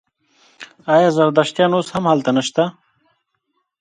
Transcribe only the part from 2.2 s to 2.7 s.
نشته؟